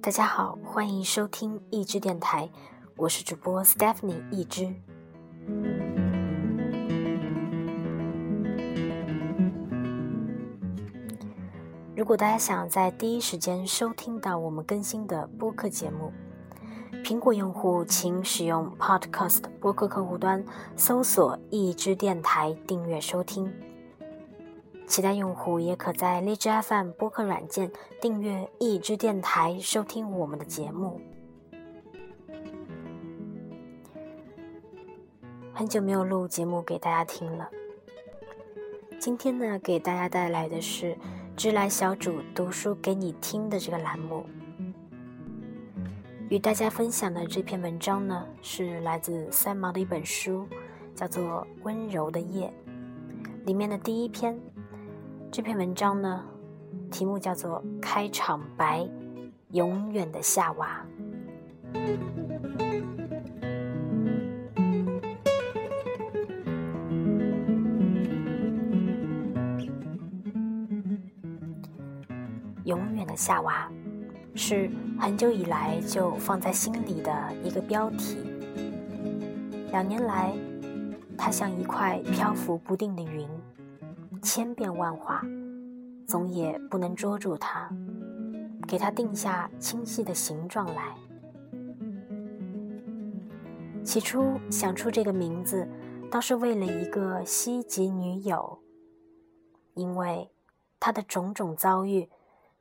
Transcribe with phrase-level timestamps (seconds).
[0.00, 2.50] 大家好，欢迎收听一枝电台，
[2.96, 4.74] 我是主播 Stephanie 一枝。
[11.96, 16.12] 如果大家想在第一时间收听到我们更新的播客节目，
[17.12, 20.42] 苹果用户请使用 Podcast 播客客户端
[20.76, 23.52] 搜索“一枝电台”订阅收听。
[24.86, 31.02] 其他用户也可在荔枝 FM 播客软件订阅一支电台，收听我们的节目。
[35.52, 37.50] 很久没有录节目给大家听了，
[38.98, 40.96] 今天呢，给大家带来的是
[41.36, 44.24] “知来小主读书给你听”的这个栏目。
[46.32, 50.48] 与大家分享的这篇文章呢，是来自三毛的一本书，
[50.94, 51.22] 叫做
[51.62, 52.50] 《温柔的夜》，
[53.44, 54.34] 里面的第一篇。
[55.30, 56.24] 这篇文章呢，
[56.90, 58.88] 题目叫做《开场白：
[59.50, 60.82] 永远的夏娃》。
[72.64, 73.70] 永远的夏娃，
[74.34, 78.18] 是很久以来就放在心里的一个标题。
[79.70, 80.34] 两年来，
[81.16, 83.28] 它像一块漂浮不定的云。
[84.22, 85.20] 千变万化，
[86.06, 87.68] 总也不能捉住它，
[88.68, 90.94] 给它定下清晰的形状来。
[93.82, 95.68] 起初想出这个名字，
[96.08, 98.60] 倒是为了一个西极女友，
[99.74, 100.30] 因为
[100.78, 102.08] 她的种种遭遇，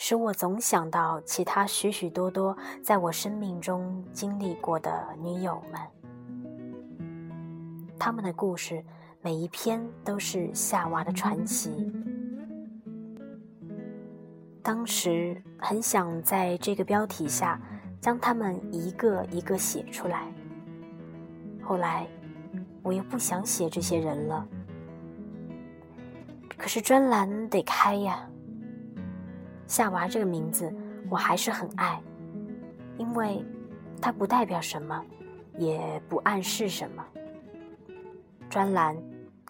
[0.00, 5.80] 使我总想到其他许许多多在我生命中经历过的女友们，
[7.98, 8.82] 他们的故事。
[9.20, 11.92] 每一篇都是夏娃的传奇。
[14.62, 17.60] 当时很想在这个标题下
[18.00, 20.32] 将他们一个一个写出来，
[21.60, 22.06] 后来
[22.84, 24.46] 我又不想写这些人了。
[26.56, 28.24] 可是专栏得开呀。
[29.68, 30.74] 夏娃这个名字
[31.08, 32.02] 我还是很爱，
[32.96, 33.44] 因为
[34.00, 35.04] 它不代表什么，
[35.58, 37.04] 也不暗示什么。
[38.48, 38.96] 专栏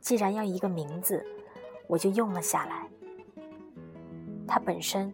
[0.00, 1.24] 既然要一个名字，
[1.86, 2.86] 我就用了下来。
[4.46, 5.12] 它本身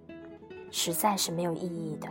[0.71, 2.09] 实在是没有意义的。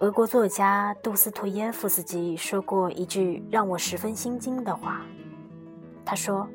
[0.00, 5.04] 俄国作家杜斯托耶夫斯基说过一句让我十分心惊的话。
[6.04, 6.46] 他说：“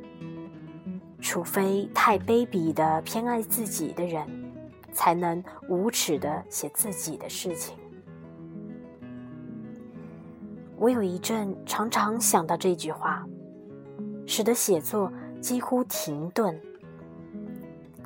[1.22, 4.28] 除非太卑鄙的偏爱自己的人，
[4.92, 7.78] 才能无耻的写自己的事情。”
[10.76, 13.24] 我有一阵常常想到这句话，
[14.26, 16.60] 使得写作几乎停顿，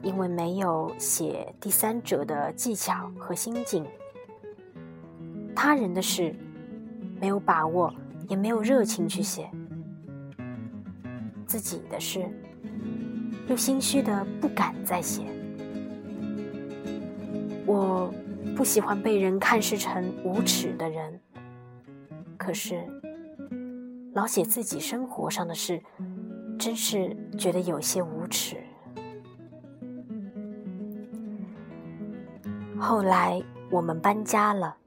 [0.03, 3.85] 因为没有写第三者的技巧和心境，
[5.55, 6.35] 他人的事
[7.21, 7.93] 没有把握，
[8.27, 9.49] 也没有热情去写，
[11.47, 12.29] 自己的事
[13.47, 15.23] 又心虚的不敢再写。
[17.65, 18.13] 我
[18.55, 21.19] 不喜欢被人看视成无耻的人。
[22.37, 22.83] 可是，
[24.13, 25.81] 老写自己生活上的事，
[26.59, 28.57] 真是觉得有些无耻。
[32.79, 33.41] 后来
[33.71, 34.77] 我们搬家了，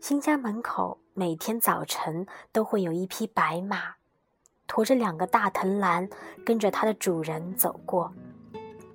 [0.00, 3.94] 新家门口每天早晨都会有一匹白马，
[4.66, 6.08] 驮着两个大藤篮，
[6.44, 8.12] 跟着它的主人走过，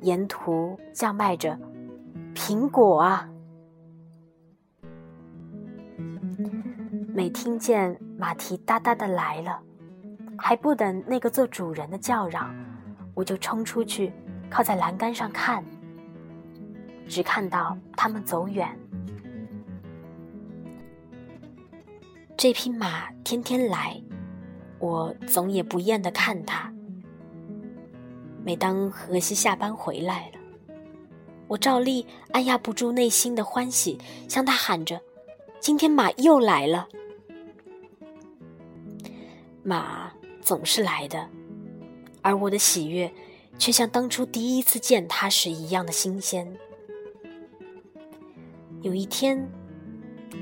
[0.02, 1.58] 沿途叫卖着
[2.36, 3.28] “苹果啊”。
[7.14, 9.62] 每听见马蹄哒哒的来了，
[10.38, 12.54] 还不等那个做主人的叫嚷，
[13.14, 14.12] 我就冲出去，
[14.50, 15.64] 靠在栏杆上看。
[17.08, 18.70] 只看到他们走远。
[22.38, 24.02] 这匹马天天来，
[24.82, 26.74] 我总也不厌的看他。
[28.44, 30.40] 每当荷西下班回来了，
[31.48, 35.00] 我照例按压不住内心的欢喜，向他喊着
[35.62, 36.90] ：“今天马又来了。”
[39.64, 40.12] 马
[40.42, 41.30] 总是来的，
[42.24, 43.14] 而我的喜悦
[43.60, 46.58] 却像当初第一次见他时一样的新鲜。
[48.82, 49.48] 有一天，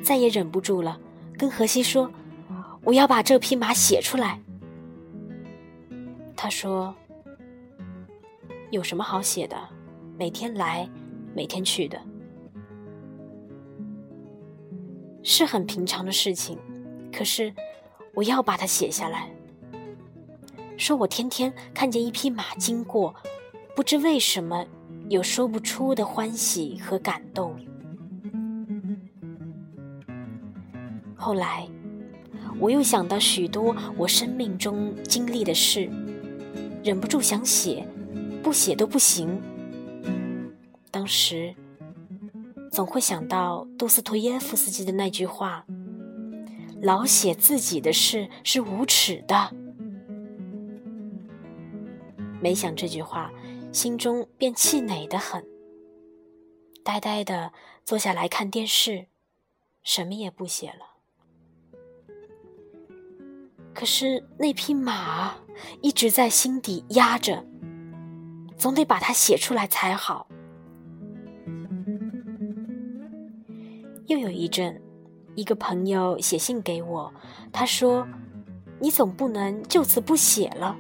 [0.02, 0.98] 再也忍不住了，
[1.38, 2.10] 跟荷西说
[2.84, 4.40] ：“我要把这匹马写出来。”
[6.36, 6.96] 他说
[8.72, 9.58] ：“有什么好写的？
[10.18, 10.90] 每天来，
[11.36, 12.00] 每天去的。”
[15.22, 16.58] 是很平常的事情，
[17.12, 17.54] 可是
[18.14, 19.30] 我要把它写下来。
[20.78, 23.14] 说我天天看见一匹马经过，
[23.76, 24.66] 不知为什么
[25.10, 27.54] 有说不出的欢喜和感动。
[31.16, 31.68] 后来，
[32.60, 35.90] 我又想到许多我生命中经历的事，
[36.84, 37.88] 忍不住想写，
[38.44, 39.42] 不写都不行。
[40.92, 41.56] 当时，
[42.72, 45.66] 总会想到杜斯托耶夫斯基的那句话
[46.84, 49.56] ：“老写自己的事是无耻的。”
[52.42, 53.32] 没想这句话，
[53.72, 55.46] 心中便气馁得很，
[56.84, 57.54] 呆呆的
[57.86, 59.08] 坐下来看电视，
[59.84, 60.98] 什么也不写了。
[63.80, 65.36] 可是那匹马
[65.82, 67.46] 一直在心底压着，
[68.58, 70.28] 总得把它写出来才好。
[74.08, 74.82] 又有一阵，
[75.34, 77.14] 一个朋友写信给我，
[77.54, 78.06] 他说
[78.82, 80.76] ：“你总不能就此不写了，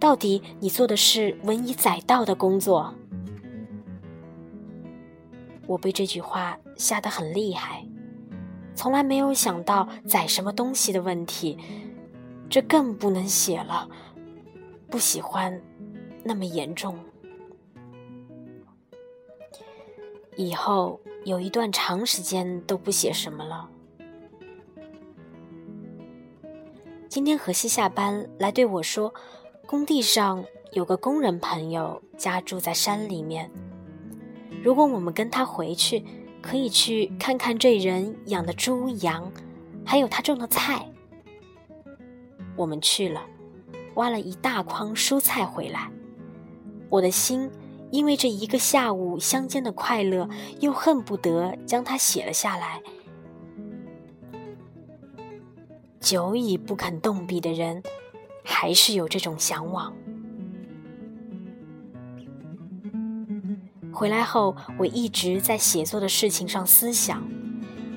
[0.00, 2.92] 到底你做的是文以载道的工作。”
[5.68, 7.86] 我被这句话吓得很厉害，
[8.74, 11.56] 从来没有想到载什么东西的问题。
[12.50, 13.88] 这更不能写了，
[14.90, 15.62] 不喜欢
[16.24, 16.98] 那么严重。
[20.36, 23.70] 以后有一段长时间都不写什么了。
[27.08, 29.14] 今天何西下班来对我说，
[29.66, 33.48] 工地上有个工人朋友家住在山里面，
[34.62, 36.04] 如果我们跟他回去，
[36.42, 39.30] 可以去看看这人养的猪羊，
[39.84, 40.92] 还有他种的菜。
[42.56, 43.22] 我们去了，
[43.94, 45.90] 挖了一大筐蔬菜回来。
[46.88, 47.50] 我的心
[47.90, 50.28] 因为这一个下午相间的快乐，
[50.60, 52.80] 又恨不得将它写了下来。
[56.00, 57.82] 久已不肯动笔的人，
[58.44, 59.92] 还是有这种向往。
[63.92, 67.22] 回来后，我一直在写作的事情上思想，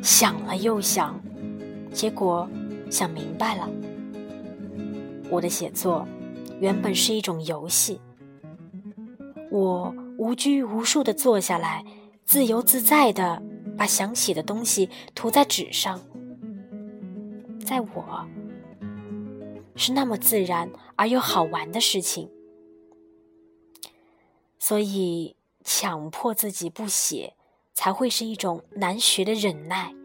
[0.02, 1.18] 想了又想，
[1.94, 2.50] 结果
[2.92, 3.70] 想明白了。
[5.34, 6.08] 我的写作
[6.60, 8.00] 原本是一种游戏，
[9.50, 11.84] 我无拘无束地坐下来，
[12.24, 13.42] 自由自在地
[13.76, 16.00] 把想写的东西涂在纸上，
[17.66, 18.28] 在我
[19.76, 22.30] 是那么自然而又好玩的事情，
[24.60, 27.34] 所以强迫自己不写，
[27.74, 29.96] 才会是一种难学的忍耐，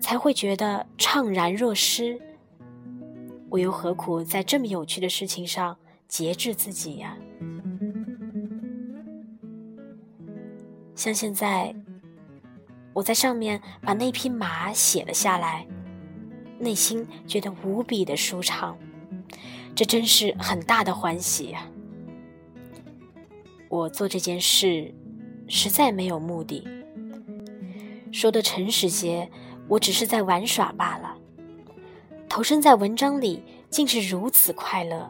[0.00, 2.18] 才会觉得怅然若失。
[3.54, 5.78] 我又何苦在这么有趣的事情上
[6.08, 7.16] 节制自己呀？
[10.96, 11.72] 像现在，
[12.92, 15.64] 我在上面把那匹马写了下来，
[16.58, 18.76] 内心觉得无比的舒畅，
[19.72, 21.64] 这真是很大的欢喜呀！
[23.68, 24.92] 我做这件事
[25.46, 26.66] 实在没有目的，
[28.10, 29.30] 说的诚实些，
[29.68, 31.18] 我只是在玩耍罢了。
[32.34, 35.08] 投身在文章里，竟是如此快乐，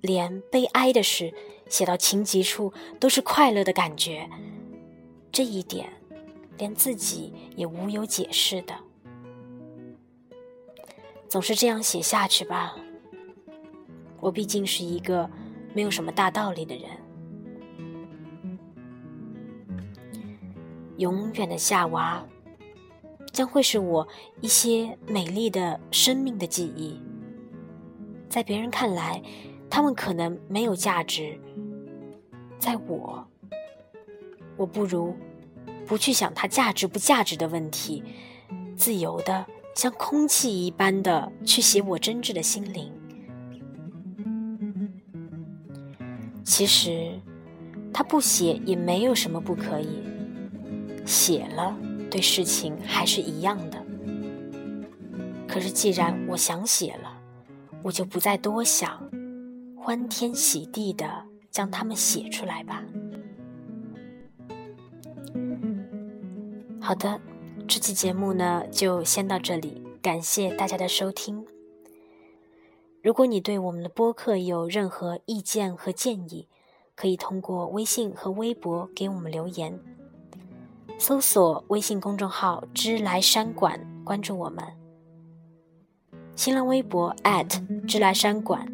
[0.00, 1.34] 连悲哀的事
[1.68, 4.30] 写到情急处都是快乐的感觉。
[5.32, 5.92] 这一点，
[6.56, 8.74] 连自己也无有解释的。
[11.28, 12.76] 总是这样写下去吧。
[14.20, 15.28] 我毕竟是一个
[15.74, 16.84] 没有什么大道理的人。
[20.98, 22.24] 永远的夏娃。
[23.38, 24.08] 将会是我
[24.40, 27.00] 一些美丽的生命的记忆，
[28.28, 29.22] 在别人看来，
[29.70, 31.38] 他们可能没有价值。
[32.58, 33.24] 在我，
[34.56, 35.14] 我不如
[35.86, 38.02] 不去想它价值不价值的问题，
[38.74, 42.92] 自由的像空气一般的去写我真挚的心灵。
[46.42, 47.12] 其实，
[47.94, 50.02] 他不写也没有什么不可以，
[51.06, 51.78] 写了。
[52.10, 53.84] 对事情还是一样的，
[55.46, 57.20] 可是既然我想写了，
[57.82, 59.10] 我就不再多想，
[59.76, 62.82] 欢天喜地的将它们写出来吧。
[66.80, 67.20] 好的，
[67.66, 71.44] 这期节目呢就先到这里，感谢大家的收听。
[73.02, 76.48] 如果你对我们的播客有任何意见和建议，
[76.96, 79.78] 可以通过微信和微博给我们留言。
[81.00, 84.64] 搜索微信公众号“知来山馆”，关注我们。
[86.34, 87.14] 新浪微博
[87.86, 88.66] 知来山馆。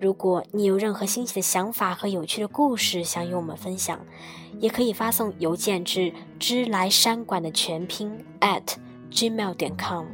[0.00, 4.04] 如果你有任何新奇的想法和有趣的故事想与我们分享，
[4.58, 8.74] 也可以发送邮件至知来山馆的全拼 at
[9.12, 10.06] gmail 点 com。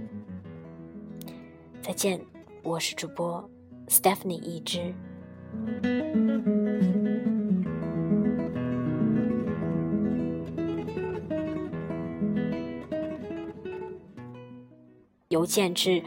[1.81, 2.21] 再见，
[2.63, 3.49] 我是主播
[3.89, 4.95] Stephanie 一之。
[15.39, 16.03] 邮件至。